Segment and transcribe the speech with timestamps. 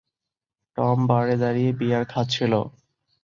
[0.77, 2.53] Tom বারে দাঁড়িয়ে beer খাচ্ছিল।